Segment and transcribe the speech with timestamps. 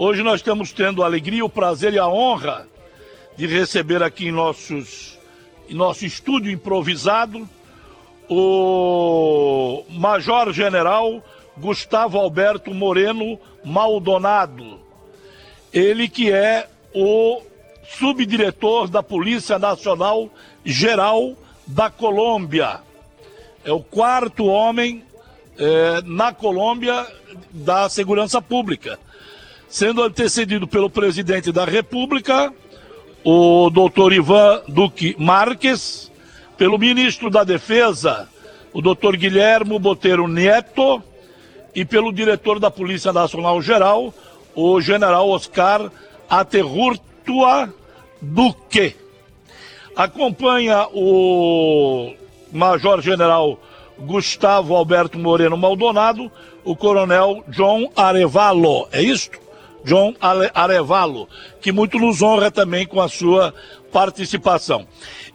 [0.00, 2.68] Hoje nós estamos tendo a alegria, o prazer e a honra
[3.36, 5.18] de receber aqui em, nossos,
[5.68, 7.48] em nosso estúdio improvisado
[8.30, 11.20] o Major General
[11.56, 14.78] Gustavo Alberto Moreno Maldonado.
[15.72, 17.42] Ele que é o
[17.82, 20.30] subdiretor da Polícia Nacional
[20.64, 21.34] Geral
[21.66, 22.82] da Colômbia.
[23.64, 25.02] É o quarto homem
[25.58, 27.04] é, na Colômbia
[27.50, 28.96] da segurança pública,
[29.68, 32.52] sendo antecedido pelo presidente da República,
[33.22, 36.10] o doutor Ivan Duque Marques,
[36.56, 38.28] pelo ministro da Defesa,
[38.72, 41.02] o doutor Guilhermo Boteiro Neto,
[41.74, 44.12] e pelo diretor da Polícia Nacional Geral,
[44.54, 45.90] o general Oscar
[46.28, 47.72] Aterrurtua
[48.20, 48.96] Duque.
[49.94, 52.14] Acompanha o
[52.52, 53.58] Major General
[53.98, 56.30] Gustavo Alberto Moreno Maldonado,
[56.64, 58.88] o Coronel John Arevalo.
[58.90, 59.47] É isto?
[59.84, 60.14] John
[60.54, 61.28] Arevalo,
[61.60, 63.54] que muito nos honra também com a sua
[63.92, 64.86] participação.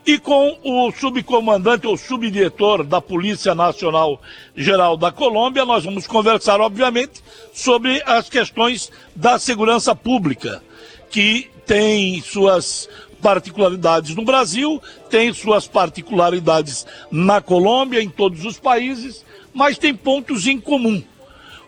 [0.06, 4.20] E com o subcomandante ou subdiretor da Polícia Nacional
[4.54, 7.22] Geral da Colômbia, nós vamos conversar, obviamente,
[7.54, 10.62] sobre as questões da segurança pública,
[11.10, 12.88] que tem suas
[13.22, 20.46] particularidades no Brasil, tem suas particularidades na Colômbia, em todos os países, mas tem pontos
[20.46, 21.02] em comum.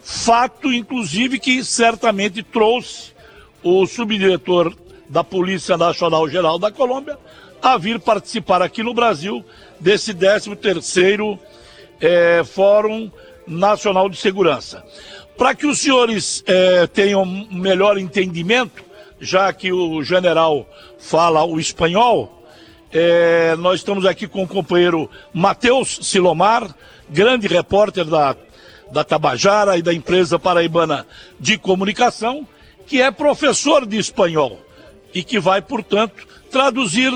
[0.08, 3.12] Fato, inclusive, que certamente trouxe
[3.60, 4.72] o subdiretor
[5.08, 7.18] da Polícia Nacional Geral da Colômbia
[7.60, 9.44] a vir participar aqui no Brasil
[9.80, 11.36] desse 13º
[12.00, 13.10] é, Fórum
[13.48, 14.84] Nacional de Segurança.
[15.36, 18.84] Para que os senhores é, tenham um melhor entendimento,
[19.20, 20.70] já que o general
[21.00, 22.46] fala o espanhol,
[22.92, 26.72] é, nós estamos aqui com o companheiro Matheus Silomar,
[27.10, 28.36] grande repórter da,
[28.90, 31.06] da Tabajara e da empresa paraibana
[31.38, 32.46] de comunicação,
[32.86, 34.58] que é professor de espanhol
[35.12, 37.12] e que vai, portanto, traduzir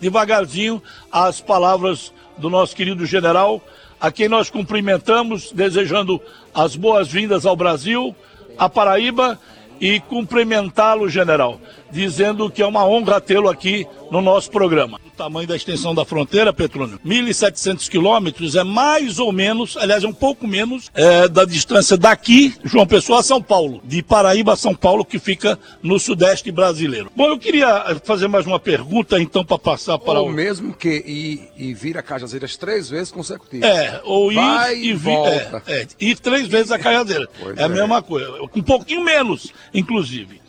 [0.00, 3.62] devagarzinho as palavras do nosso querido general,
[4.00, 6.20] a quem nós cumprimentamos, desejando
[6.52, 8.14] as boas-vindas ao Brasil,
[8.58, 9.38] à Paraíba
[9.80, 11.60] e cumprimentá-lo, general,
[11.92, 14.98] dizendo que é uma honra tê-lo aqui no nosso programa.
[15.06, 20.08] O tamanho da extensão da fronteira, Petrônio, 1.700 quilômetros é mais ou menos, aliás, é
[20.08, 24.56] um pouco menos é, da distância daqui, João Pessoa, a São Paulo, de Paraíba a
[24.56, 27.10] São Paulo, que fica no sudeste brasileiro.
[27.14, 30.32] Bom, eu queria fazer mais uma pergunta, então, para passar para ou o...
[30.32, 33.68] mesmo que ir e vir a Cajazeiras três vezes consecutivas.
[33.68, 35.10] É, ou ir Vai e vir.
[35.10, 37.28] É, é, ir três vezes a Cajazeiras.
[37.56, 40.41] é a mesma coisa, um pouquinho menos, inclusive.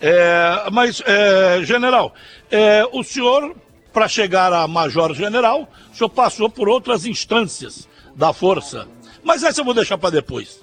[0.00, 2.14] É, mas, é, general,
[2.50, 3.54] é, o senhor,
[3.92, 8.86] para chegar a major-general, o senhor passou por outras instâncias da força.
[9.24, 10.60] Mas essa eu vou deixar para depois.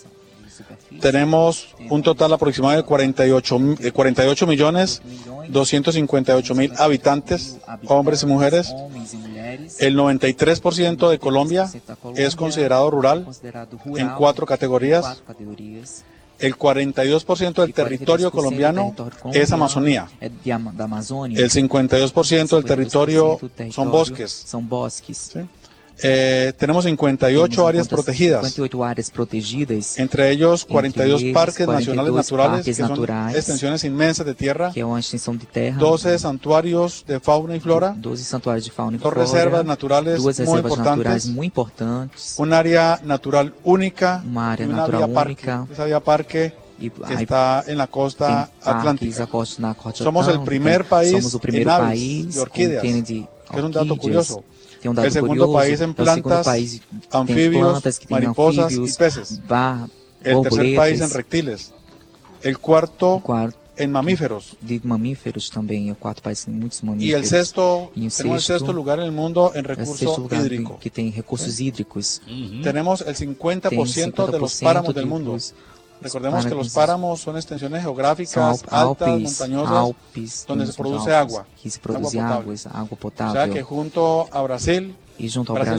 [1.01, 3.59] tenemos un total aproximado de 48,
[3.93, 5.03] 48 millones
[5.49, 8.75] 258 mil habitantes, hombres y mujeres.
[9.79, 11.71] El 93% de Colombia
[12.17, 13.27] es considerado rural
[13.97, 15.23] en cuatro categorías.
[16.39, 18.95] El 42% del territorio colombiano
[19.33, 20.09] es Amazonía.
[20.21, 23.41] El 52% del territorio
[23.71, 24.47] son bosques.
[26.03, 28.41] Eh, tenemos 58 áreas protegidas.
[28.41, 29.99] 58 áreas protegidas.
[29.99, 34.71] Entre ellos 42 entre parques nacionales naturales, parques que son naturais, extensiones inmensas de tierra.
[34.73, 35.79] Que é uma extensão de terra.
[35.79, 37.95] 12 santuarios de fauna y flora.
[37.97, 39.21] 12 santuários de fauna e flora.
[39.21, 40.97] Dos reservas naturales reservas muy importantes.
[40.97, 42.35] naturais muito importantes.
[42.39, 44.23] Un área natural única.
[44.25, 45.67] Uma área natural única.
[45.67, 45.83] Parque.
[45.83, 49.29] Esa parque que está en la costa atlántica.
[49.95, 53.73] Somos el primer país Somos o primeiro en país de orquídeas, de que es un
[53.73, 54.45] dato curioso.
[54.81, 56.83] Tem um dado el segundo curioso, país en o plantas, país
[57.13, 59.41] anfibios, tem plantas que tem mariposas anfíbios, y peces.
[59.49, 59.89] bar,
[60.23, 61.73] El tercer país en reptiles.
[62.43, 66.87] el cuarto O quarto en mamíferos de mamíferos também, o quarto país em muitos y
[66.87, 67.23] mamíferos.
[67.23, 69.97] el sexto, Y el tenemos el sexto- sexto lugar en el mundo en o recurso
[69.97, 70.79] sexto hídrico.
[70.79, 72.21] que tem recursos hídricos.
[72.63, 75.33] Tenemos el Tem 50% de los páramos del de mundo.
[75.33, 75.55] dos
[76.01, 79.95] Recordemos que los páramos- son extensiones geográficas altas, montañosas,
[80.47, 81.47] donde se produce agua,
[81.85, 83.31] agua potable.
[83.31, 84.95] o sea que junto a Brasil,
[85.33, 85.77] junto ao Brasil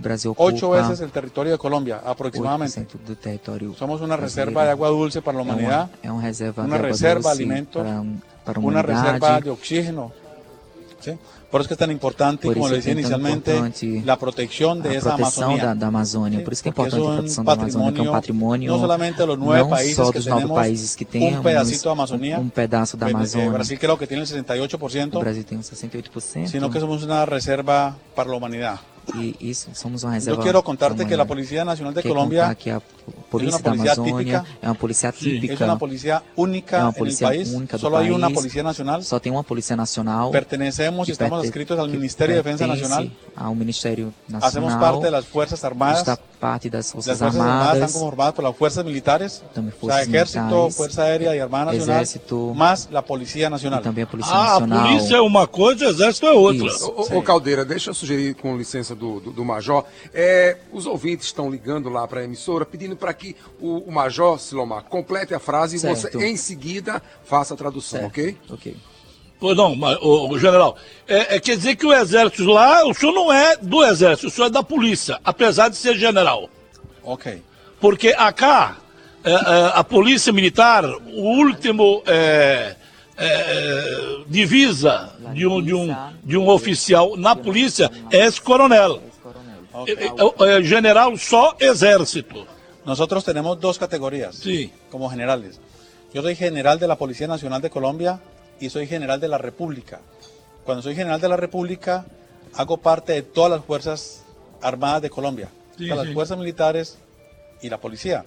[0.00, 2.80] Brasil, ocupa ocho veces el territorio de Colombia, aproximadamente.
[2.80, 4.50] 8% do território Somos una brasileiro.
[4.50, 7.30] reserva de agua dulce para la É uma, humanidad, é uma reserva de água reserva
[7.30, 7.78] doce alimento,
[8.44, 10.12] para, una reserva de oxígeno.
[11.00, 11.18] ¿sí?
[11.52, 13.50] Por eso es que es tan importante, Por como isso le é decía tão inicialmente,
[13.52, 15.66] importante la protección de a esa proteção Amazonía.
[15.66, 16.38] da, da Amazônia.
[16.38, 18.02] Sí, Por isso que é porque importante a es un proteção da Amazônia, que é
[18.02, 20.96] um patrimônio no solamente de los nueve não países só que dos nove tenemos países
[20.96, 23.50] que temos un pedacito de Amazonía, um pedaço da pues, eh, Amazônia.
[23.52, 26.46] Brasil creo que tiene el 68%, O Brasil tem uns 68%.
[26.48, 28.80] sino que somos una reserva para la humanidad.
[29.14, 30.38] E isso, somos uma reserva.
[30.38, 31.28] Yo quiero contarte para a que la humanidade.
[31.28, 32.80] Policía Nacional de Quero Colombia contar que a
[33.32, 34.46] polícia uma da polícia Amazônia típica.
[34.62, 35.54] é uma polícia típica.
[35.54, 38.34] es una policía única É uma polícia país, única do país.
[38.34, 40.30] policía nacional, Só tem uma polícia nacional.
[40.30, 44.48] pertenecemos estamos perte- adscritos al que Ministerio de Defensa pertence Nacional, Ao Ministério Nacional.
[44.48, 47.74] hacemos parte de las Fuerzas Armadas, Está parte das Forças Fuerzas Armadas Armadas.
[47.88, 50.76] están conformadas por las Fuerzas Militares, Também o sea, Forças Ejército, Militares.
[50.76, 52.52] Fuerza Aérea y Armada Nacional, Exército.
[52.54, 53.80] más la Policía E Nacional.
[53.82, 54.86] também a Polícia Ah, a Nacional.
[54.88, 56.66] polícia é uma coisa, o exército é outra.
[56.66, 56.92] Isso.
[57.12, 61.48] Ô, Caldeira, deixa eu sugerir, com licença do, do, do Major, é, os ouvintes estão
[61.50, 63.21] ligando lá para a emissora pedindo para que
[63.60, 66.08] o, o Major Silomar complete a frase Certo.
[66.08, 68.12] e você, em seguida, faça a tradução, Certo.
[68.12, 68.36] ok?
[68.50, 68.76] Ok.
[69.40, 70.76] Pois não, mas, ô, general,
[71.08, 74.30] é, é, quer dizer que o exército lá, o senhor não é do exército, o
[74.30, 76.48] senhor é da polícia, apesar de ser general.
[77.02, 77.42] Ok.
[77.80, 78.76] Porque acá,
[79.24, 79.38] é, é,
[79.74, 82.76] a polícia militar, o último é,
[83.16, 89.02] é, divisa de um, de, um, de um oficial na polícia é esse coronel.
[89.86, 92.46] É, é, é, general só exército.
[92.84, 94.72] Nosotros tenemos dos categorías Sí.
[94.90, 95.60] como generales.
[96.12, 98.20] Yo soy general de la Policía Nacional de Colombia
[98.60, 100.00] y soy general de la República.
[100.64, 102.04] Cuando soy general de la República,
[102.54, 104.22] hago parte de todas las Fuerzas
[104.60, 106.12] Armadas de Colombia, Sí, o sea, las.
[106.14, 106.98] Fuerzas Militares
[107.62, 108.24] y la Policía.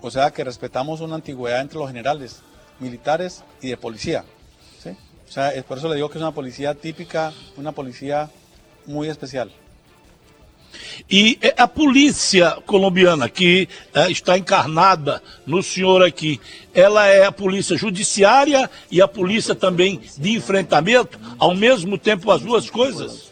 [0.00, 2.40] O sea que respetamos una antigüedad entre los generales,
[2.80, 4.24] militares y de policía.
[5.28, 8.28] O sea, es por eso le digo que es una policía típica, una policía
[8.84, 9.50] muy especial.
[11.10, 16.40] E é a polícia colombiana que eh, está encarnada no senhor aqui,
[16.74, 22.42] ela é a polícia judiciária e a polícia também de enfrentamento, ao mesmo tempo as
[22.42, 23.30] duas coisas?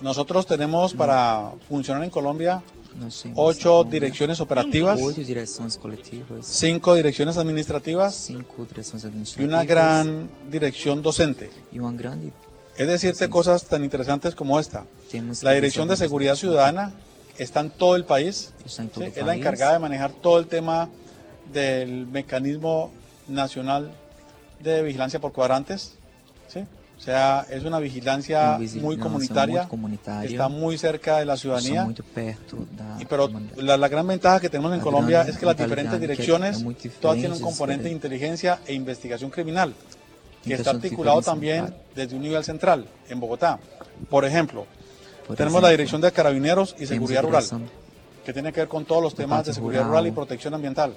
[0.00, 2.62] Nosotros tenemos para funcionar en Colombia
[2.98, 11.00] nós temos ocho direcciones operativas, oito direções coletivas, cinco direcciones administrativas y una gran dirección
[11.02, 11.50] docente.
[12.78, 14.84] Es decirte cosas tan interesantes como esta.
[15.42, 16.92] La Dirección de Seguridad Ciudadana
[17.36, 18.52] está en todo el país.
[18.64, 19.10] Está en todo ¿sí?
[19.14, 20.88] el Es la encargada de manejar todo el tema
[21.52, 22.92] del mecanismo
[23.26, 23.90] nacional
[24.60, 25.94] de vigilancia por cuadrantes.
[26.46, 26.60] ¿sí?
[26.98, 29.68] O sea, es una vigilancia muy comunitaria,
[30.24, 31.86] está muy cerca de la ciudadanía.
[32.98, 36.64] Y pero la, la gran ventaja que tenemos en Colombia es que las diferentes direcciones
[37.00, 39.74] todas tienen un componente de inteligencia e investigación criminal,
[40.48, 43.58] que está articulado también desde un nivel central, en Bogotá.
[44.08, 44.66] Por ejemplo,
[45.36, 47.44] tenemos la Dirección de Carabineros y Seguridad Rural,
[48.24, 50.06] que tiene que ver con todos los temas de seguridad rural.
[50.06, 50.94] y protección ambiental.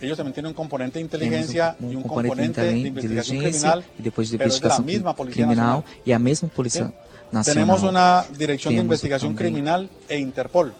[0.00, 4.30] Ellos también tienen un componente de inteligencia y un componente de investigación criminal, pero es
[4.60, 5.84] de la misma Policía Nacional.
[6.12, 6.92] a mesma polícia ¿sí?
[7.30, 7.44] nacional.
[7.44, 10.74] Tenemos una Dirección de Investigación Criminal e Interpol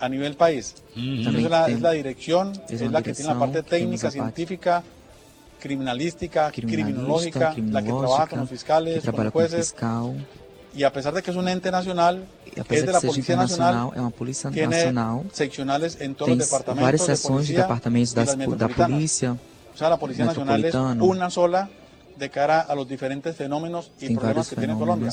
[0.00, 0.74] a nivel país.
[0.94, 4.82] Entonces la, es la dirección, es la que tiene la parte técnica, científica,
[5.60, 10.26] criminalística, criminológica, la que trabaja con los fiscales, con los com jueces, fiscal.
[10.74, 14.00] y a pesar de que es un ente nacional, es de la internacional, Nacional, é
[14.00, 15.24] uma polícia tiene nacional.
[15.32, 18.90] seccionales en todos los departamentos várias de seções de policía departamentos da metropolitanas.
[18.90, 19.36] polícia.
[19.74, 21.68] O sea, la Policía Nacional es una sola
[22.16, 25.12] de cara a los diferentes fenómenos y Tem problemas que tiene Colombia.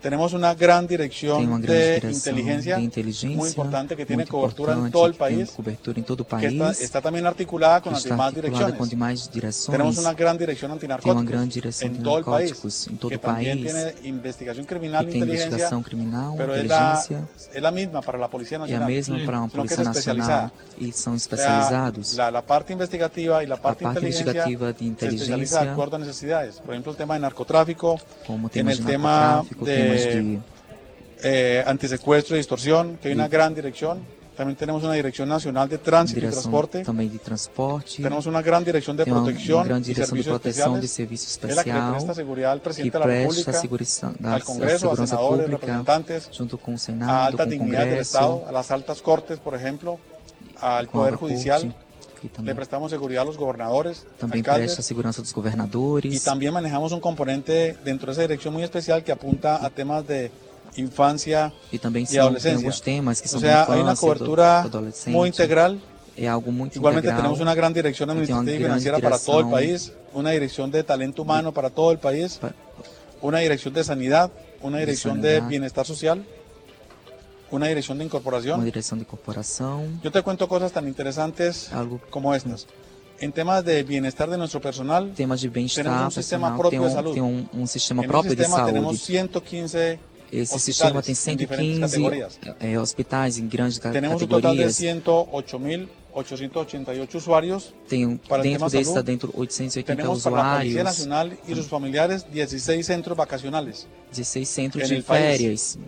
[0.00, 0.02] Fenômenos.
[0.02, 4.06] Tenemos una gran Tem dirección uma grande de direção inteligencia de inteligência muy importante que
[4.06, 6.30] tiene muito cobertura en importante, todo el que tem país, cobertura em todo o que
[6.30, 6.52] país.
[6.52, 8.78] está, está también articulada con que las está demás articulada direcciones.
[8.78, 9.70] com demais direções.
[9.76, 12.86] Tenemos una gran dirección tem uma antinarcóticos grande direção en de todo el país, narcóticos
[12.88, 13.72] em todo que o también país.
[13.72, 17.28] tiene investigación criminal que e tem inteligencia, investigação criminal, pero es la, inteligência.
[17.54, 18.88] es la misma para la Policía É a Nacional.
[18.88, 20.42] mesma para uma sino que polícia es especializada.
[20.42, 22.16] nacional e são O sea, especializados.
[22.16, 25.26] la, la parte investigativa y la parte, parte de inteligencia investigativa de se especializa de
[25.26, 26.54] inteligência, acuerdo a necesidades.
[26.60, 30.04] Por ejemplo, el tema de narcotráfico, como en temas el de tema narcotráfico, de temas
[30.04, 30.38] de
[31.22, 34.20] eh, antisecuestro y distorsión, que hay una Y- gran dirección.
[34.36, 36.82] También tenemos una dirección nacional de tránsito y direção transporte.
[36.82, 37.96] também de transporte.
[38.02, 40.80] Tenemos una gran dirección de tem uma, protección uma grande y direção de servicios proteção
[40.80, 41.20] de especiales.
[41.20, 43.26] serviço Es la que le especial presta seguridad al que presidente de la presta a
[43.28, 47.26] República, segurança, da al Congreso, a segurança senadores, pública representantes, junto com o a Senado,
[47.26, 50.00] altas com o dignidades del Congresso, Estado, a las altas cortes, por ejemplo,
[50.62, 51.60] al com a Poder Corte, Judicial.
[51.60, 51.68] que
[52.42, 56.22] le prestamos seguridad a los gobernadores, também alcaldes, presta segurança dos y governadores.
[56.24, 60.30] también manejamos un componente dentro de esa dirección muy especial que apunta a temas de
[60.76, 61.52] infancia.
[62.84, 65.80] Temas que O sea, hay una do, cobertura do muy integral.
[66.20, 67.16] Algo Igualmente integral.
[67.16, 71.22] tenemos una gran dirección administrativa y financiera para todo el país, una dirección de talento
[71.22, 72.52] humano para todo el país, Pa-
[73.22, 76.22] una dirección de sanidad, una dirección de bienestar social,
[77.50, 78.62] una dirección de uma incorporación.
[78.64, 82.66] direção de corporação, Yo te cuento cosas tan interesantes algo como estas.
[83.20, 86.90] En temas de bienestar de nuestro personal, temas de bem-estar Tenemos un sistema propio de
[86.90, 87.12] salud.
[87.12, 89.12] tem um, um sistema en próprio de sistema tenemos saúde.
[89.12, 89.98] 115
[90.32, 92.38] Esse hospitales sistema tem en diferentes 115 categorías.
[92.60, 94.76] é, hospitais em grandes Tenemos un total de categorias.
[96.14, 97.74] 108.888 usuarios.
[97.88, 101.54] Tem, para el dentro tema desse salud, dentro 880 Tenemos para la Policía Nacional y
[101.54, 103.86] sus familiares 16 centros vacacionales.
[104.12, 105.78] 16 centros En de el férias,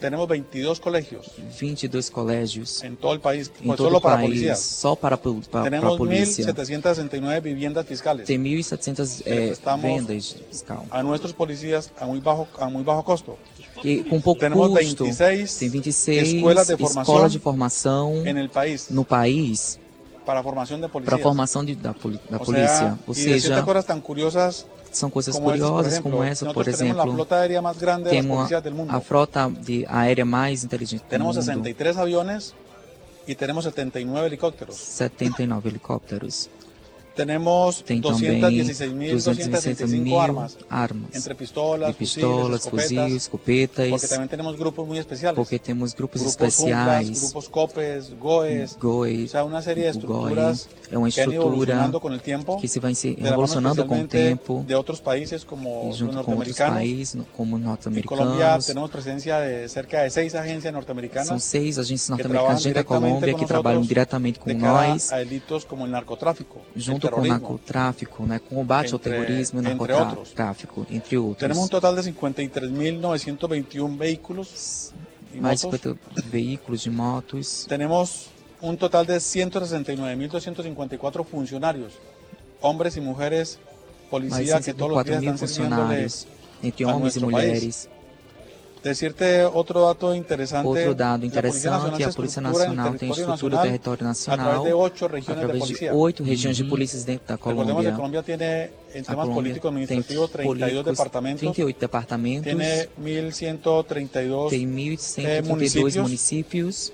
[0.00, 1.26] Tenemos 22 colegios
[1.60, 4.58] 22 colégios en todo el país, em todo solo o para país, policías.
[4.58, 6.46] só para, para, para a Tenemos polícia.
[6.46, 10.86] 1.769 viviendas fiscales Tem 1.700 Le é, vendas fiscal.
[10.90, 13.38] a nuestros policías a muy bajo, a muy bajo costo.
[13.82, 18.36] E com pouco Tenemos custo, 26 tem 26 escolas de formação escolas de formação en
[18.36, 19.79] el país no país
[20.26, 22.98] para formación de para a formação de, da, poli- da O polícia.
[23.06, 27.02] Ou seja, tan curiosas são coisas como por curiosas como essa, por nosotros tenemos la
[27.04, 28.92] exemplo, flota aérea más grande temos del mundo.
[28.92, 31.46] a, a frota de aérea mais inteligente do Tenemos mundo.
[31.46, 32.54] 63 aviones
[33.26, 34.76] y tenemos 79 helicópteros.
[34.76, 36.48] 79 helicópteros.
[37.24, 39.80] Tenemos Tem também 216.265 216
[40.16, 41.04] armas, mil armas.
[41.14, 45.36] entre pistolas, pistolas, fuzis, escopetas, porque también tenemos grupos muy especiales.
[45.36, 49.98] porque temos grupos grupos especiais, UNCLAS, grupos COPES, GOES, GOI, o sea, una serie de
[49.98, 50.32] o GOI.
[50.32, 54.08] estructuras É uma estrutura evolucionando con el tiempo, que se vai se evolucionando com o
[54.08, 56.74] tempo de otros países como junto com outros norteamericanos.
[56.74, 58.66] países, no- como En Colombia norte-americanos.
[58.66, 63.46] tenemos presencia de cerca de seis agencias São norteamericanas seis agências norte-americanas da Colômbia que
[63.46, 68.38] trabalham nosotros diretamente com nós, a delitos como el narcotráfico, junto com o narcotráfico, né,
[68.38, 71.38] combate ao Entre- terrorismo e entre narcotráfico, entre outros.
[71.40, 74.92] Tenemos un total de 53.921 vehículos
[75.34, 75.80] y Mais motos.
[75.80, 78.28] 50 veículos de motos, Tenemos
[78.60, 81.94] un total de 169.254 funcionarios,
[82.60, 83.58] hombres y mujeres,
[84.10, 85.82] mais policía que todos los 104 días mil están sirviéndole.
[86.10, 86.26] funcionários,
[86.62, 87.88] entre homens e nuestro país.
[88.82, 90.66] Decirte otro dato interesante.
[90.66, 94.64] Outro dado interessante, a Polícia Nacional tem estrutura nacional território nacional
[95.28, 97.92] através de oito regiões de polícias dentro da Colômbia.
[97.92, 102.88] Colombia tiene en A temas Colômbia políticos tem administrativos 32 políticos, departamentos, 38 departamentos, tiene
[102.98, 105.96] 1.132 tem eh, 1.132 municipios.
[105.96, 106.92] municípios.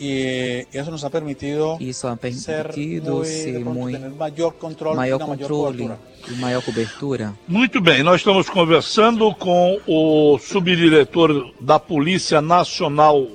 [0.00, 4.16] Y eso nos ha permitido e Isso ha ser permitido muy, ser pronto, muito tener
[4.16, 5.98] mayor control y maior controle cobertura.
[6.28, 7.34] e maior cobertura.
[7.46, 13.26] Muito bem, nós estamos conversando com o subdiretor da Polícia Nacional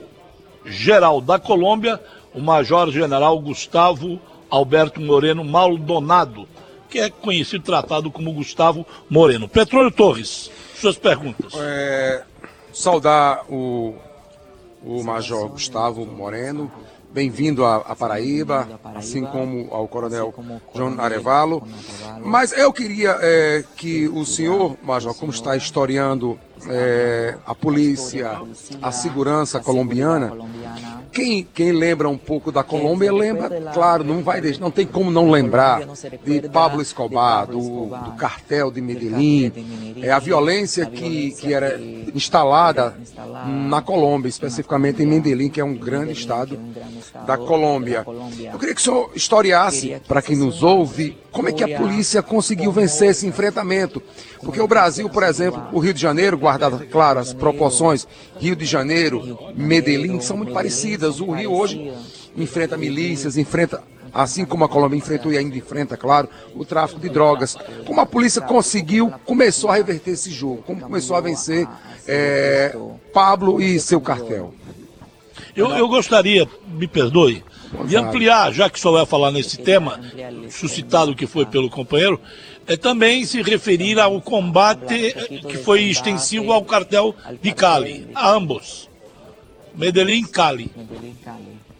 [0.66, 2.02] Geral da Colômbia,
[2.34, 4.20] o Major-General Gustavo
[4.50, 6.48] Alberto Moreno Maldonado,
[6.90, 9.48] que é conhecido tratado como Gustavo Moreno.
[9.48, 11.54] Petróleo Torres, suas perguntas.
[11.56, 12.24] É,
[12.74, 13.96] saudar o,
[14.86, 16.72] o Major Gustavo Moreno.
[17.12, 20.34] Bem-vindo à, Paraíba, assim como ao Coronel
[20.76, 21.64] João Arevalo.
[22.22, 26.38] Mas eu queria é, que o senhor, Major, como está historiando
[26.68, 28.42] é, a polícia,
[28.82, 30.34] a segurança colombiana,
[31.16, 35.10] quem, quem lembra um pouco da Colômbia lembra, claro, não vai deixar, não tem como
[35.10, 35.82] não lembrar
[36.26, 39.50] de Pablo Escobar, do, do cartel de Medellín,
[40.02, 41.80] é a violência que, que era
[42.14, 42.98] instalada
[43.48, 46.60] na Colômbia, especificamente em Medellín, que é um grande estado
[47.26, 48.06] da Colômbia.
[48.52, 52.24] Eu queria que o senhor historiasse para quem nos ouve como é que a polícia
[52.24, 54.02] conseguiu vencer esse enfrentamento.
[54.42, 58.08] Porque o Brasil, por exemplo, o Rio de Janeiro, guardado, claro, as proporções,
[58.40, 61.05] Rio de Janeiro, Medellín, são muito parecidas.
[61.20, 61.92] O Rio hoje
[62.36, 63.84] enfrenta milícias, enfrenta,
[64.14, 67.58] assim como a Colômbia enfrentou e ainda enfrenta, claro, o tráfico de drogas.
[67.86, 71.68] Como a polícia conseguiu, começou a reverter esse jogo, como começou a vencer
[72.08, 72.76] é,
[73.14, 74.54] Pablo e seu cartel.
[75.56, 77.44] Eu, eu gostaria, me perdoe,
[77.86, 80.00] de ampliar, já que só vai falar nesse tema,
[80.50, 82.20] suscitado que foi pelo companheiro,
[82.68, 85.14] é também se referir ao combate
[85.48, 88.90] que foi extensivo ao cartel de Cali, a ambos,
[89.78, 90.72] Medellín e Cali.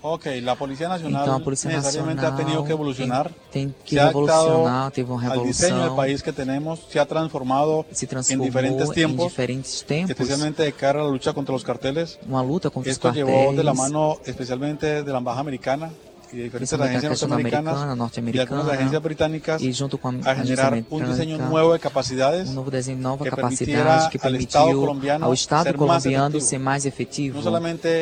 [0.08, 3.32] Ok, la Policía Nacional Então a Polícia necesariamente ha tenido Nacional que evolucionar.
[3.52, 7.06] tem, tem que se revolucionar, teve uma al diseño del país que tenemos, se ha
[7.08, 11.54] transformado se en diferentes em tiempos, diferentes tempos, especialmente de cara a la lucha contra
[11.54, 12.20] los carteles.
[12.28, 15.90] uma luta contra os Esto llevó de la mano especialmente de la Embajada Americana
[16.36, 19.98] y de diferentes Principalmente agencias a Caixa norteamericanas Americana, y algunas agencias británicas e junto
[19.98, 23.30] com a a generar un diseño americana, nuevo de capacidades um novo desenho, nova que
[23.30, 24.78] capacidade que permitiu
[25.22, 27.40] ao Estado ser colombiano ser mais efetivo,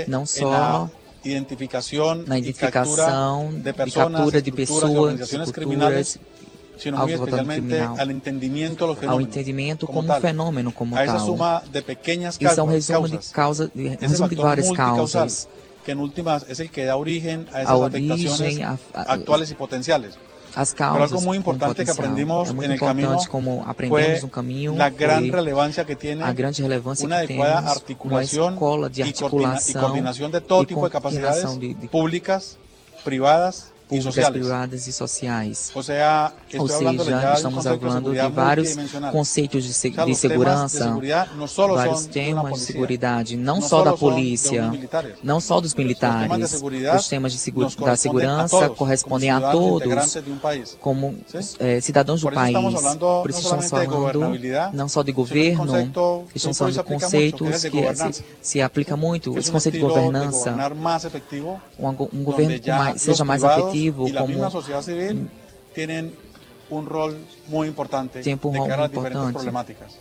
[0.07, 0.89] não só
[1.23, 6.33] identificación na y captura identificação de e captura de y pessoas, organizaciones criminales, estruturas,
[6.77, 7.99] sino muy especialmente criminal.
[7.99, 11.19] al entendimiento de ao entendimento como como, um fenômeno como tal.
[11.19, 14.71] suma de pequeñas Isso é um causas, resumo de, causas, causa, de, resumo de várias
[14.71, 15.47] causas.
[15.83, 19.51] Que en últimas es el que da origen a esas afectaciones origem, a, a, actuales
[19.51, 20.17] y potenciales.
[20.55, 24.21] as Pero algo muy importante que aprendimos en el camino como fue
[24.77, 30.41] la gran relevancia que tiene una adecuada temos, articulación de y, coordina- y coordinación de
[30.41, 32.57] todo tipo de capacidades coordenação de, de públicas,
[33.03, 34.31] privadas sociales.
[34.39, 35.71] privadas e sociais.
[35.75, 38.75] Ou seja, estamos falando de vários
[39.11, 40.97] conceitos de, de segurança,
[41.75, 44.71] vários temas de seguridade, não só da polícia,
[45.23, 46.31] não só dos militares.
[46.95, 50.17] Os temas de segu- nos da segurança correspondem a todos
[50.79, 51.15] como
[51.59, 52.55] eh, cidadãos do país.
[53.21, 53.89] Por isso estamos falando
[54.73, 55.63] não só de governo,
[56.33, 60.51] estamos falando de conceitos que é se, se aplica muito, esse conceito de governança,
[61.79, 65.29] um, um governo mais, seja mais privados y la misma como sociedad civil
[65.73, 66.13] tienen
[66.69, 68.37] un rol muy importante de
[68.67, 69.99] cara a diferentes problemáticas.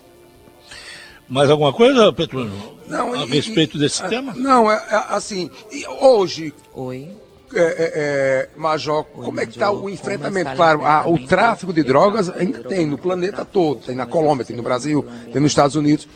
[1.29, 2.53] Mais alguma coisa, Petrônio,
[2.87, 4.35] Não, a e- respeito e- desse ah, tema?
[4.35, 7.09] Não, é, é assim, e hoje, Oi.
[7.55, 10.51] É, é, é, Major, como é que está o como enfrentamento?
[10.51, 11.29] está o Claro, a- o enfrentamento?
[11.29, 15.41] tráfico de drogas ainda tem no planeta todo, tem na Colômbia, tem no Brasil, tem
[15.41, 16.09] nos Estados Unidos.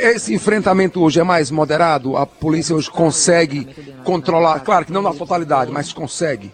[0.00, 2.16] Esse enfrentamento hoje é mais moderado?
[2.16, 3.66] A polícia hoje consegue
[4.04, 6.52] controlar, claro que não na totalidade, mas consegue.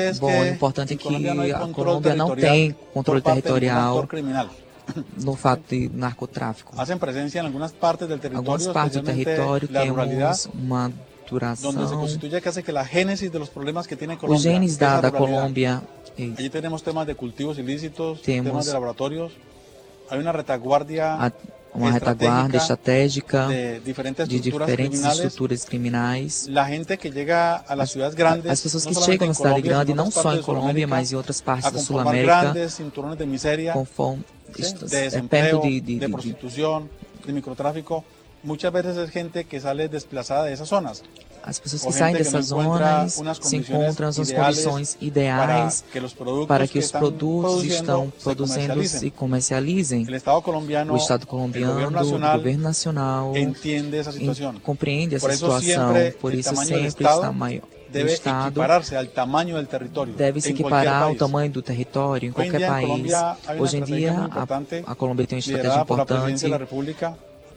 [0.00, 4.06] É Bom, que o importante é que a control Colômbia não tem controle territorial.
[5.24, 6.72] No fato de narcotráfico.
[6.80, 10.92] Hacen presencia en algunas partes del territorio, Algumas partes especialmente território la ruralidad, temos uma
[11.28, 11.72] duração.
[11.72, 14.52] donde se constituye casi que la génesis de los problemas que tiene Colombia.
[14.52, 15.10] genes es da, da.
[15.10, 15.82] Colômbia.
[16.16, 19.32] eh, Allí tenemos temas de cultivos ilícitos, Tenemos- temas de laboratorios.
[20.10, 21.32] Hay una retaguardia a-
[21.74, 26.48] uma retaguarda estratégica de diferentes de diferentes estruturas criminais.
[28.48, 31.70] As pessoas que chegam na cidade grande, não só em Colômbia, mas em outras partes
[31.70, 32.54] da Sul-América,
[33.72, 34.24] conforme
[34.56, 36.36] de é perto de, de, de de,
[37.26, 38.04] de microtráfico.
[38.42, 41.02] Muchas veces es gente que sale desplazada de esas zonas.
[41.42, 45.84] As pessoas que saem dessas zonas se encontram as ideales condições ideais
[46.46, 50.06] para que os produtos estão produzindo se comercializem.
[50.08, 53.32] O Estado colombiano, o governo nacional
[54.62, 55.94] compreende essa situação.
[56.20, 58.62] Por isso sempre Estado tamanho do Estado
[60.16, 63.12] deve se equiparar ao tamanho do território em qualquer país.
[63.58, 66.46] Hoje em dia, a, a Colômbia tem uma estratégia importante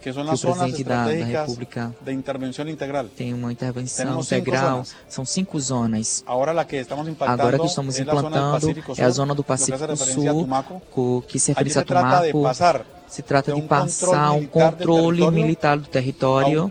[0.04, 3.06] que que o zonas presidente da, da República de intervención integral.
[3.16, 4.84] tem uma intervenção cinco integral.
[5.08, 6.24] São cinco zonas.
[6.28, 9.92] Ahora la que estamos implantando Agora que estamos implantando é a zona do que Pacífico
[9.92, 11.24] a Sul, Tumaco.
[11.26, 12.84] que se refere a Tumaco.
[13.08, 16.70] Se trata de um passar controle um militar do controle território militar do a território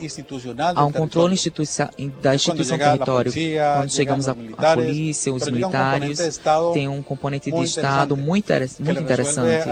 [0.00, 1.34] institucional a um controle territorio.
[1.34, 1.88] instituição,
[2.22, 3.32] da instituição a território.
[3.32, 6.40] Quando chegamos chegam à polícia, os militares,
[6.74, 8.56] tem um componente de Estado muito, a
[9.00, 9.66] interessante,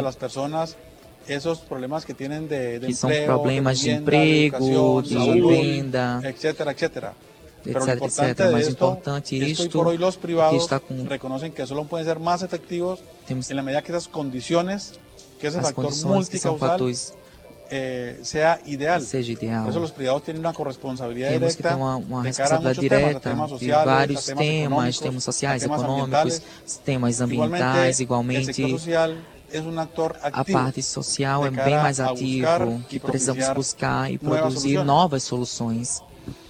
[1.29, 5.51] esos problemas que tienen de, de que empleo, problemas de vivienda, emprego, educación, de salud,
[5.51, 7.15] venda, etcétera, etcétera.
[7.65, 8.39] Pero lo etc, importante etc.
[8.39, 11.67] de Mas esto importante es que hoy isto por hoy los privados com reconocen que
[11.67, 14.95] solo pueden ser más efectivos temos en la medida que esas condiciones,
[15.41, 16.81] que ese as factor multicausal
[17.69, 19.03] eh, sea ideal.
[19.03, 19.63] seja ideal.
[19.63, 22.57] Por eso los privados tienen una corresponsabilidad Temos que ter directa uma, uma de cara
[22.57, 25.81] a temas, a temas de sociales, vários a temas temas, económicos, temas sociais, a temas
[26.85, 29.36] temas Igualmente, ambientais, el igualmente sector social
[30.23, 30.59] a activo.
[30.59, 35.23] parte social é bem mais a ativo, buscar que e precisamos buscar e produzir novas
[35.23, 36.03] soluções.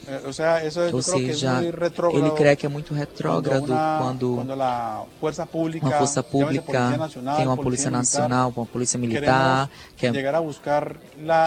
[0.09, 0.21] Eh,
[0.93, 5.07] Ou seja, ele crê que é muito retrógrado quando uma
[5.99, 6.99] força pública
[7.37, 10.13] tem uma polícia nacional, uma polícia militar, que é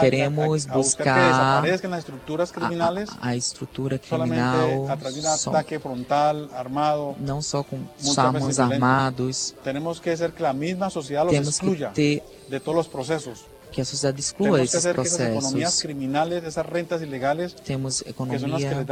[0.02, 1.62] Queremos buscar a,
[3.22, 4.88] a, estrutura criminal
[5.38, 5.52] só,
[7.20, 7.80] não só com
[8.18, 9.56] armas armados,
[11.30, 13.46] temos que ter de todos los procesos.
[13.72, 15.54] Que a sociedade exclua esses processos.
[17.64, 18.86] Temos economia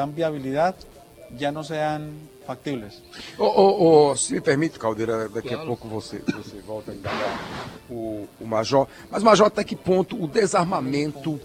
[1.36, 2.12] ya no sean
[2.46, 3.02] factibles.
[3.38, 7.70] Ô, ô, ô, se me permite, Caldeira, daqui a pouco você, você volta a indagar
[7.90, 8.88] o, o Major.
[9.12, 11.40] Mas, Major, até que ponto o desarmamento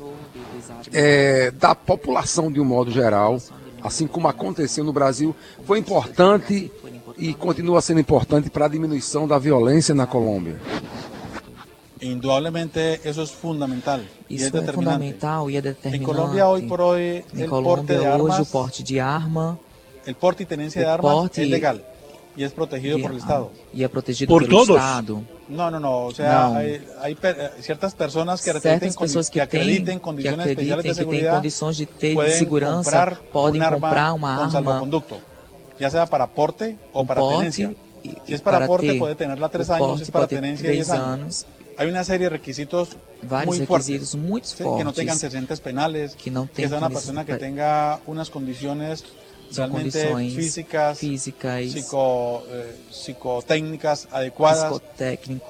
[0.92, 3.38] é, da população de um modo geral,
[3.82, 6.70] assim como aconteceu no Brasil, foi importante
[7.18, 10.60] e continua sendo importante para a diminuição da violência na Colômbia?
[12.02, 14.74] Indudablemente eso es fundamental y Isso es é determinante.
[14.74, 16.04] fundamental e é En determinante.
[16.04, 19.58] Colombia hoy por hoy Em el porte Colômbia de hoje o armas, porte de arma
[20.04, 21.84] el porte y tenencia de o armas porte es legal.
[22.34, 23.52] y es protegido e, por el Estado.
[23.72, 24.76] e é protegido Por pelo todos?
[24.82, 25.22] Estado.
[25.48, 26.06] No, no, no.
[26.06, 26.56] O sea, No.
[26.56, 29.96] hay, hay per- eh, ciertas personas que acrediten, Certas condi- pessoas que que têm, acrediten
[29.98, 33.20] que condiciones especiales de acreditem que têm seguridad condições de ter de pueden segurança comprar
[33.30, 35.16] podem un arma comprar uma con arma salvoconducto,
[35.78, 37.68] ya sea para porte o com para porte tenencia.
[38.02, 38.98] e, Si es para para porte, ter.
[38.98, 41.46] puede tenerla tres o años, porte si es para pode ter tenencia, três 10 años.
[41.78, 43.88] Hay una serie de requisitos Vários muy fuertes.
[43.88, 46.92] requisitos muito Sí, que no tengan fortes antecedentes penales, que não que sea una condici-
[46.94, 49.04] persona que tenga unas condiciones
[49.50, 54.80] são realmente condições físicas, físicas, psico, eh, psicotécnicas adecuadas,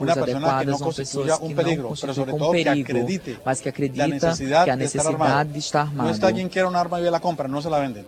[0.01, 3.61] una persona que no constituya un que peligro, não pero sobre todo que acredite mas
[3.61, 5.45] que la necesidad que a de estar armado.
[5.53, 7.79] de estar No está quien quiera un arma y ve la compra, no se la
[7.79, 8.05] venden.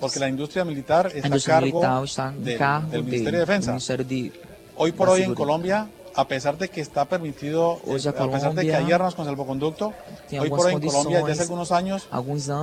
[0.00, 3.46] Porque la industria militar está a cargo militar está em del, cargo del Ministerio de
[3.46, 3.70] Defensa.
[3.72, 4.32] Ministério de
[4.78, 5.36] Hoy por hoy en Seguridad.
[5.36, 9.24] Colombia, a pesar de que está permitido, eh, a pesar de que hay armas con
[9.26, 9.92] salvoconducto,
[10.28, 12.08] tem hoy por hoy en Colombia desde hace algunos años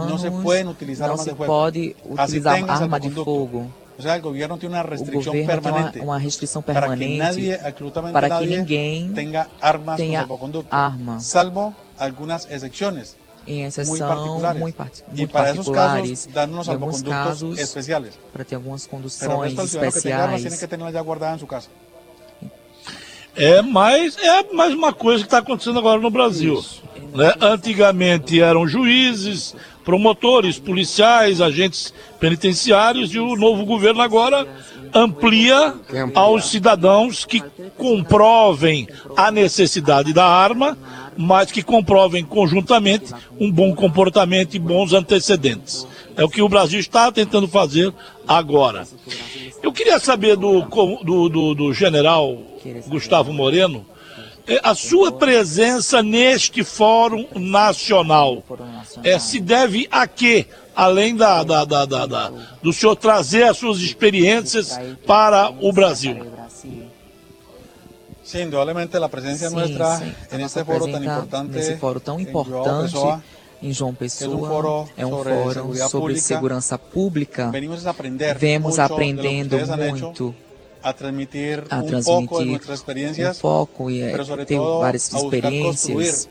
[0.10, 1.54] no se pueden utilizar armas de fuego.
[1.54, 3.68] pode Así arma de fogo.
[3.96, 6.00] O sea, el gobierno tiene una restricción tem permanente
[6.64, 11.20] para que nadie, absolutamente para que nadie, ninguém tenga armas tenha con salvoconducto, arma.
[11.20, 13.16] salvo algunas excepciones.
[13.46, 14.62] em exceção particulares.
[14.62, 18.14] muito, parti- Y muito para esos particulares, casos dan unos em alguns salvoconductos casos, especiales.
[18.32, 20.60] para ter algumas conduções que tenga armas tiene especiais.
[20.60, 21.68] que tenerlas ya guardadas en su casa.
[23.36, 26.64] É mais, é mais uma coisa que está acontecendo agora no Brasil.
[27.14, 27.34] Né?
[27.42, 34.48] Antigamente eram juízes, promotores, policiais, agentes penitenciários e o novo governo agora
[34.94, 35.74] amplia
[36.14, 37.42] aos cidadãos que
[37.78, 40.78] comprovem a necessidade da arma,
[41.18, 45.88] mas que comprovem conjuntamente um bom comportamento e bons antecedentes.
[46.16, 47.94] É o que o Brasil está tentando fazer
[48.28, 48.86] agora.
[49.62, 52.38] Eu queria saber do, do, do, do general
[52.88, 53.86] Gustavo Moreno
[54.46, 58.44] é, a sua presença neste Fórum Nacional
[59.04, 60.46] é, se deve a quê?
[60.76, 66.18] Além da, da, da, da- do senhor trazer as suas experiências para o Brasil.
[68.34, 71.78] Sí, indudablemente la presencia Sim, nuestra sim, a en este foro tan presença importante nesse
[71.78, 72.98] fórum tão importante
[73.62, 77.52] em João Pessoa é um fórum sobre segurança pública.
[77.52, 80.34] venimos a aprender Vemos aprendendo muito
[80.82, 84.02] a transmitir a transmitir um foco e
[84.48, 86.28] ter várias a experiências.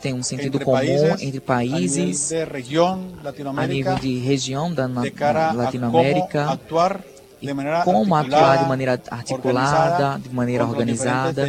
[0.00, 2.32] Tem um sentido comum entre a países
[3.56, 6.58] a nível de região da a Latinoamérica
[7.84, 11.44] como atuar de maneira articulada, de maneira organizada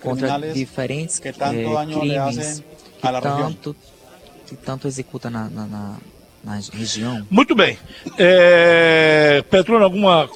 [0.00, 2.62] contra diferentes que eh, crimes
[3.00, 3.76] que tanto,
[4.46, 5.96] que tanto executa na, na, na,
[6.42, 7.26] na região.
[7.30, 7.78] Muito bem.
[8.18, 10.28] É, Petrônio, alguma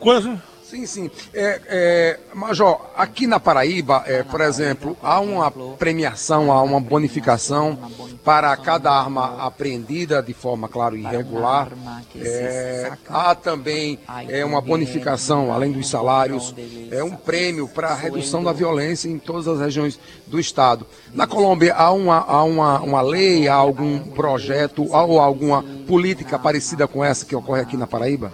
[0.00, 0.42] coisa?
[0.68, 1.10] Sim, sim.
[1.32, 7.78] É, é, Major, aqui na Paraíba, é, por exemplo, há uma premiação, há uma bonificação
[8.22, 11.68] para cada arma apreendida de forma, claro, irregular.
[12.14, 16.54] É, há também é, uma bonificação, além dos salários,
[16.90, 20.86] é um prêmio para a redução da violência em todas as regiões do Estado.
[21.14, 26.86] Na Colômbia, há uma, há uma, uma lei, há algum projeto ou alguma política parecida
[26.86, 28.30] com essa que ocorre aqui na Paraíba?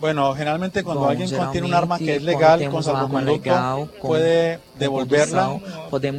[0.00, 4.58] Bueno, generalmente cuando Bom, alguien contiene un arma que es legal con salvoconducto, legal, puede
[4.78, 5.60] devolverla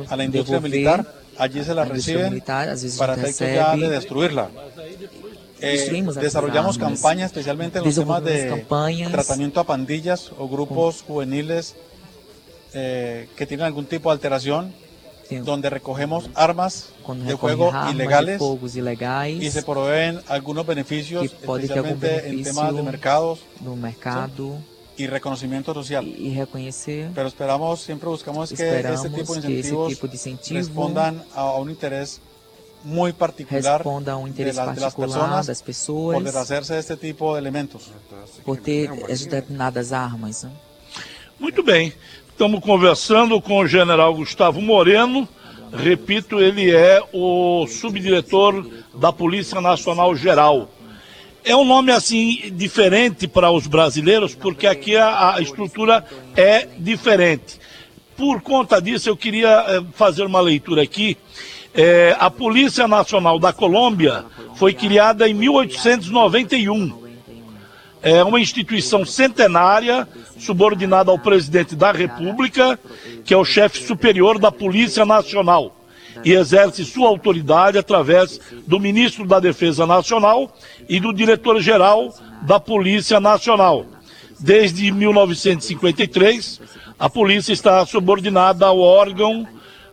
[0.09, 1.05] a la industria militar,
[1.37, 2.43] allí se la reciben
[2.97, 4.49] para efectos ya de destruirla.
[5.59, 8.65] Eh, desarrollamos campañas especialmente en los temas de
[9.11, 11.75] tratamiento a pandillas o grupos juveniles
[12.73, 14.73] eh, que tienen algún tipo de alteración,
[15.39, 18.41] donde recogemos armas de de ilegales
[18.75, 24.57] ilegais y se proveen algunos beneficios, especialmente en temas de mercados no mercado
[24.97, 26.05] y reconocimiento social.
[26.05, 31.23] e reconhecer, Pero esperamos, siempre buscamos que este tipo de incentivos tipo de incentivo respondan
[31.33, 32.19] a, a un interés
[32.83, 36.23] muy particular responda a um interesse de, la- de las particular personas das por pessoas
[36.23, 37.83] deshacerse de este tipo de elementos.
[38.43, 40.45] por ter as determinadas armas.
[41.39, 41.91] Muito bem.
[42.31, 45.27] Estamos conversando com o general Gustavo Moreno.
[45.71, 48.65] Repito, ele é o subdiretor
[48.95, 50.67] da Polícia Nacional Geral.
[51.43, 56.03] É um nome assim diferente para os brasileiros, porque aqui a, a estrutura
[56.35, 57.59] é diferente.
[58.17, 61.17] Por conta disso, eu queria eh, fazer uma leitura aqui.
[61.75, 67.00] Eh, a Polícia Nacional da Colômbia foi criada em 1891
[68.01, 72.79] é uma instituição centenária, subordinada ao presidente da República,
[73.23, 75.75] que é o chefe superior da Polícia Nacional,
[76.23, 80.55] e exerce sua autoridade através do ministro da Defesa Nacional
[80.89, 83.85] e do diretor-geral da Polícia Nacional.
[84.39, 86.61] Desde 1953,
[86.97, 89.47] a polícia está subordinada ao órgão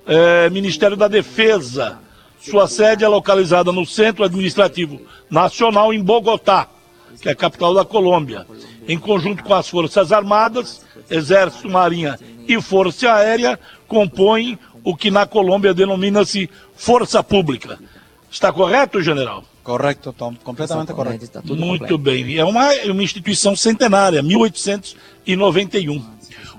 [0.07, 1.99] eh, Ministério da Defesa,
[2.40, 6.68] Sua sede é localizada no Centro Administrativo Nacional em Bogotá,
[7.21, 8.47] que é a capital da Colômbia,
[8.87, 15.27] em conjunto com as Forças Armadas, Exército, Marinha e Força Aérea, compõem o que na
[15.27, 17.79] Colômbia denomina-se Força Pública.
[18.31, 19.45] Está correto, general?
[19.63, 21.25] Correcto, Tom, completamente correcto.
[21.25, 21.99] Está tudo Muito completo.
[21.99, 22.39] bem.
[22.39, 26.03] É uma, é uma instituição centenária, 1891.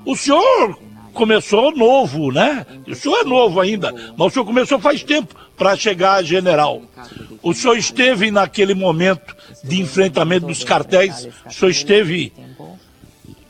[0.06, 0.80] O senhor
[1.14, 2.66] começou novo, né?
[2.88, 6.82] O senhor é novo ainda, mas o senhor começou faz tempo para chegar a general.
[7.42, 12.32] O senhor esteve naquele momento de enfrentamento dos cartéis, o senhor esteve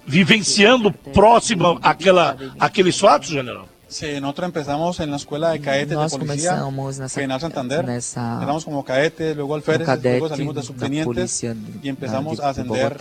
[0.06, 3.68] vivenciando próximo àquela, àqueles fatos, general?
[3.88, 7.84] Sí, nosotros empezamos en la escuela de cadetes Nós de policía, começamos nessa, General Santander.
[7.84, 12.46] nessa Empezamos como cadetes, luego cadete luego salimos de da subtenientes polícia empezamos de- a
[12.46, 12.98] de ascender.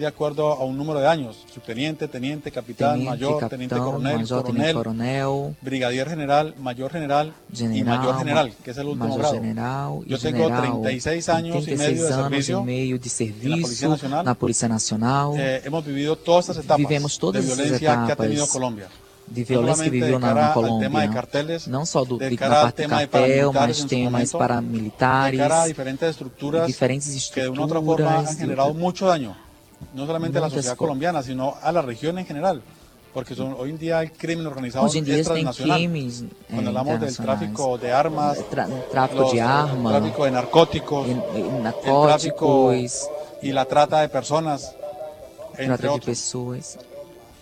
[0.00, 1.44] De acuerdo a un número de años.
[1.52, 6.90] Subteniente, teniente, capitán, Tenente, mayor, teniente capitão, coronel, major, tenente coronel, coronel, brigadier general, mayor
[6.90, 9.34] general, y general, mayor general, que es el último major grado.
[9.34, 10.62] general e Yo tengo general.
[10.82, 14.24] 36 años y 36 medio de anos servicio e meio de Polícia serviço Nacional.
[14.24, 17.86] na Polícia Nacional, Eh, hemos vivido todas estas etapas Vivemos todas de essas violencia que
[17.88, 18.88] ha etapas tenido Colombia.
[19.30, 21.10] de No violência que solamente viveu de na, cara na al tema de Colômbia.
[21.14, 23.54] carteles, Não só do, de de, cara da al parte de tema de cartel, paramilitares
[23.54, 27.60] mas en su temas momento, de paramilitares, cara a diferentes estructuras diferentes que de una
[27.60, 28.28] u otra forma estruturas.
[28.30, 29.36] han generado mucho daño,
[29.94, 32.62] no solamente a la sociedad co- colombiana, sino a la región en general,
[33.12, 35.78] porque son, hoy en día el crimen organizado Hoje em dia transnacional.
[35.78, 40.30] crimes Cuando hablamos del tráfico de armas, Tra- tráfico los- de el armas, tráfico de
[40.30, 43.08] narcóticos, en- en el tráfico narcóticos,
[43.42, 44.74] y la trata de personas,
[45.52, 46.04] entre trata de otros.
[46.06, 46.78] pessoas.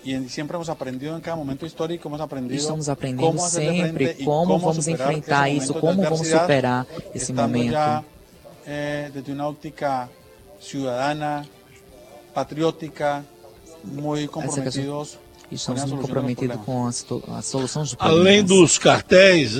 [0.04, 4.24] Y en- siempre hemos aprendido en cada momento histórico, hemos aprendido Estamos aprendendo cómo y
[4.24, 7.72] como cómo vamos superar enfrentar ese de como vamos adversidad, superar estando momento.
[7.72, 8.04] ya
[8.70, 10.08] eh, desde una óptica
[10.60, 11.44] ciudadana,
[12.42, 13.24] patriótica,
[13.84, 15.18] muy comprometidos
[15.50, 16.66] E estamos muito comprometidos problemas.
[16.66, 18.44] com a, situ- a solução dos Além problemas.
[18.48, 19.52] dos cartéis,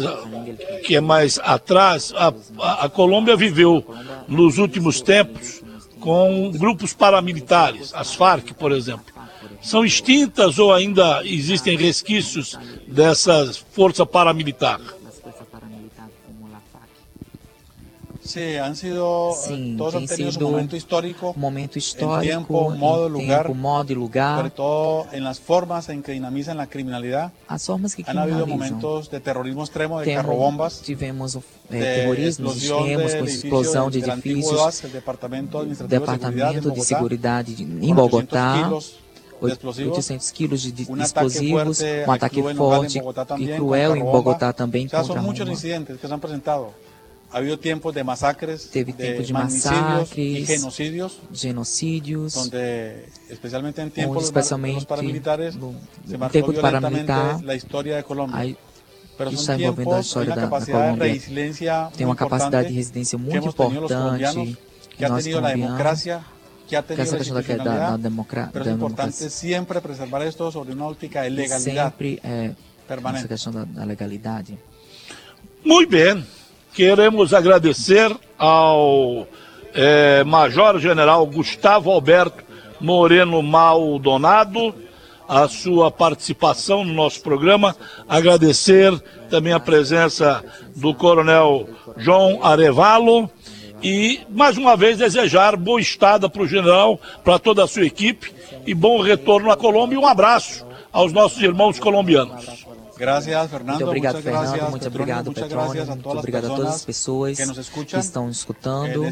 [0.85, 3.85] que é mais atrás, a, a- a Colômbia viveu
[4.29, 5.63] nos últimos tempos
[5.99, 9.13] com grupos paramilitares, as Farc, por exemplo.
[9.61, 14.81] São extintas ou ainda existem resquícios dessa força paramilitar?
[18.29, 23.07] Sí, han sido, eh, Sim, todos han tem sido momento histórico, Momento histórico, tiempo, modo,
[23.09, 26.67] em lugar, tempo, modo e sobre lugar, todo en las formas en que dinamizan la
[26.67, 27.33] criminalidad.
[27.49, 31.81] as formas que Han habido momentos de terrorismo extremo, de Temos- carrobombas, tivemos o- eh,
[31.81, 37.55] terrorismo extremos, com explosão de edifícios, Departamento Administrativo de Seguridad en departamento de Bogotá, seguridade
[37.55, 38.99] de- em con 800 Bogotá, kilos
[39.41, 39.93] de explosivos.
[39.97, 42.99] 800 quilos de, explosivos, fuerte um ataque forte
[43.39, 44.03] e cruel em.
[44.03, 46.73] Bogotá também sea, contra Roma.
[47.29, 47.37] Que.
[47.37, 53.09] Ha habido tiempos de masacres, Teve de tempo de magnicidios y massacres, genocidios, genocídios, donde
[53.29, 55.75] especialmente en tiempos de los especialmente paramilitares no,
[56.09, 58.39] se marcó violentamente paramilitar, la historia de Colombia.
[58.39, 58.57] aí
[59.19, 61.13] Pero isso son está envolvendo a tiempos, hay história una da, da capacidad de Colômbia.
[61.13, 64.59] resiliencia Tem muy uma capacidade importante de residência que muito hemos tenido los importante colombianos,
[64.91, 66.25] que que ha nós tenido la colombianos, democracia,
[66.69, 69.19] que ha que tenido essa la questão da, da, da, democra, pero da es importante
[69.19, 73.29] democracia siempre preservar esto sobre una óptica de legalidad sempre é, essa permanente.
[73.29, 74.57] questão da, da legalidade.
[75.65, 76.25] Muito bem.
[76.79, 79.27] Queremos agradecer ao
[79.75, 82.45] eh, Major General Gustavo Alberto
[82.81, 84.73] Moreno Maldonado
[85.29, 87.75] a sua participação no nosso programa.
[88.09, 88.97] Agradecer
[89.29, 90.45] também a presença
[90.77, 93.29] do Coronel João Arevalo
[93.83, 98.33] e, mais uma vez, desejar boa estada para o general, para toda a sua equipe
[98.65, 102.68] e bom retorno à Colômbia e um abraço aos nossos irmãos colombianos.
[102.99, 103.71] Gracias, Fernando.
[103.77, 104.43] Muito obrigado, muchas Fernando.
[104.51, 105.65] gracias, muito obrigado, muchas Petrônio.
[105.73, 107.99] gracias a Muito obrigado a todas as pessoas que nos que escuchan.
[108.01, 109.03] estão Eh, escutando.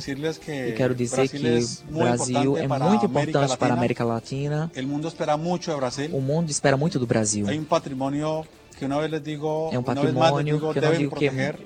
[0.44, 3.76] que E quero dizer que o Brasil é muito importante para a.
[3.76, 4.70] América Latina.
[4.74, 6.10] El mundo espera mucho de Brasil.
[6.12, 7.46] O mundo espera muito do Brasil.
[7.48, 8.44] Hay un patrimonio
[8.78, 11.56] que una vez digo, É um patrimônio digo, que eu não digo que proteger,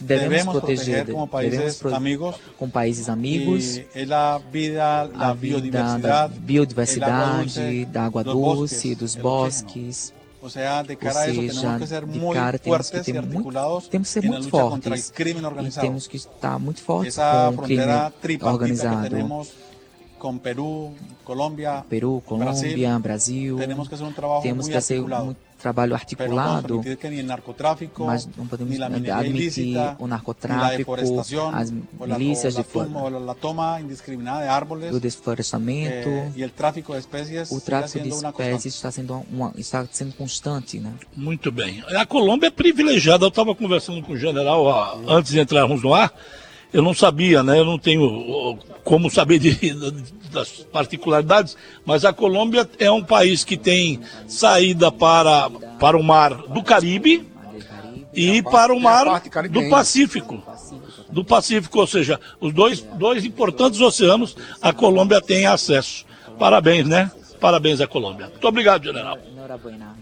[0.00, 2.36] devemos debemos proteger, proteger como países devemos pro- amigos.
[2.58, 3.80] com países amigos.
[3.94, 5.60] Es la vida, la a vida
[5.98, 10.12] da biodiversidade, da água doce, dos bosques.
[10.40, 13.00] O sea, de Ou cara a seja, tenemos que ser de muy cara temos que
[13.00, 17.62] ter muito, temos que ser muito fortes e temos que estar muito fortes Esa com
[17.62, 17.84] o crime
[18.38, 19.08] que organizado.
[19.08, 19.52] tenemos
[20.18, 23.56] con Perú, Colombia, Peru, Colômbia, Brasil, Brasil.
[23.56, 25.47] que Temos que fazer um trabalho Pero no podemos articulado, permitir que
[27.20, 32.64] el narcotráfico, mas não podemos eh, admitir ilícita, o narcotráfico, as o milícias o de
[32.64, 36.08] o árboles do desflorestamento.
[36.08, 40.92] eh, o sigue tráfico de espécies está sendo, uma, está sendo constante, né?
[41.16, 41.82] Muito bem.
[41.96, 43.24] A Colômbia é privilegiada.
[43.24, 46.12] Eu estava conversando com o general ah, antes de entrarmos no ar.
[46.72, 47.58] Eu não sabia, né?
[47.58, 49.54] Eu não tenho oh, como saber de,
[50.30, 56.34] das particularidades, mas a Colômbia é um país que tem saída para, para o mar
[56.34, 57.26] do Caribe
[58.14, 60.42] e para o mar do Pacífico.
[61.10, 66.04] Do Pacífico, ou seja, os dois, dois importantes oceanos a Colômbia tem acesso.
[66.38, 67.10] Parabéns, né?
[67.40, 68.28] Parabéns à Colômbia.
[68.28, 69.18] Muito obrigado, general.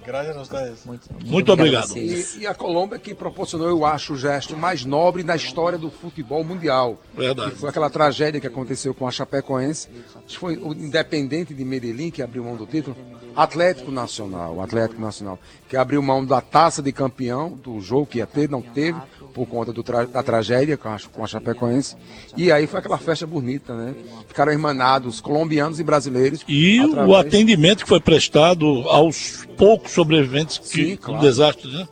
[0.05, 0.85] Graças a vocês.
[0.85, 1.97] Muito, muito obrigado.
[1.97, 5.91] E, e, a Colômbia que proporcionou, eu acho, o gesto mais nobre da história do
[5.91, 6.99] futebol mundial.
[7.15, 7.53] Verdade.
[7.53, 9.89] Que foi aquela tragédia que aconteceu com a Chapecoense.
[10.17, 12.97] Acho que foi o Independente de Medellín que abriu mão do título.
[13.37, 18.27] Atlético Nacional, Atlético Nacional, que abriu mão da taça de campeão do jogo que ia
[18.27, 18.99] ter, não teve,
[19.37, 21.95] por conta tra da tragédia com a, com a Chapecoense.
[22.35, 23.95] E aí foi aquela festa bonita, né?
[24.27, 26.43] Ficaram irmanados colombianos e brasileiros.
[26.49, 27.07] E através...
[27.07, 31.21] o atendimento que foi prestado aos poucos sobreviventes que, Sim, claro.
[31.21, 31.87] do desastre, né?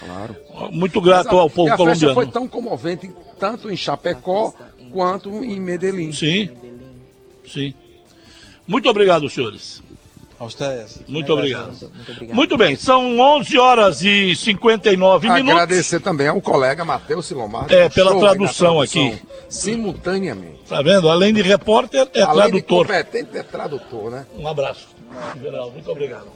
[0.00, 0.36] Claro.
[0.72, 2.14] Muito grato ao povo a colombiano.
[2.14, 4.54] foi tão comovente, tanto em Chapecó
[4.90, 6.10] quanto em Medellín.
[6.10, 6.48] Sim,
[7.46, 7.74] sim.
[8.66, 9.82] Muito obrigado, senhores.
[11.08, 11.66] Muito obrigado.
[11.66, 12.36] Muito, obrigado.
[12.36, 15.52] Muito bem, são 11 horas e 59 minutos.
[15.52, 17.66] Agradecer também ao colega Matheus Silomar.
[17.68, 19.20] É, pela tradução, tradução, aqui.
[19.48, 20.60] Simultaneamente.
[20.68, 21.08] Tá vendo?
[21.08, 22.86] Além de repórter, é Além tradutor.
[22.86, 24.26] De competente, é tradutor, né?
[24.36, 24.88] Um abraço.
[25.34, 26.26] General, muito obrigado.